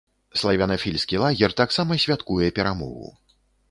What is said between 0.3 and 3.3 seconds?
Славянафільскі лагер таксама святкуе перамогу.